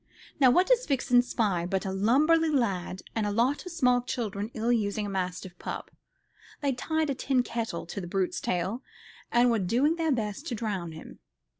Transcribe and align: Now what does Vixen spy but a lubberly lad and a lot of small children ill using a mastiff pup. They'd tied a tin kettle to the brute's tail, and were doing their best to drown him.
Now 0.39 0.49
what 0.49 0.65
does 0.65 0.87
Vixen 0.87 1.21
spy 1.21 1.67
but 1.67 1.85
a 1.85 1.91
lubberly 1.91 2.49
lad 2.49 3.03
and 3.15 3.27
a 3.27 3.31
lot 3.31 3.67
of 3.67 3.71
small 3.71 4.01
children 4.01 4.49
ill 4.55 4.71
using 4.71 5.05
a 5.05 5.09
mastiff 5.09 5.55
pup. 5.59 5.91
They'd 6.61 6.79
tied 6.79 7.11
a 7.11 7.13
tin 7.13 7.43
kettle 7.43 7.85
to 7.85 8.01
the 8.01 8.07
brute's 8.07 8.41
tail, 8.41 8.81
and 9.31 9.51
were 9.51 9.59
doing 9.59 9.97
their 9.97 10.11
best 10.11 10.47
to 10.47 10.55
drown 10.55 10.93
him. 10.93 11.19